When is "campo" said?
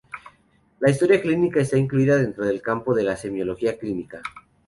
2.63-2.95